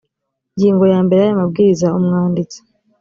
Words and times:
ngingo 0.55 0.83
ya 0.93 0.99
mbere 1.05 1.19
y 1.21 1.25
aya 1.25 1.39
mabwiriza 1.39 1.87
umwanditsi 1.99 2.59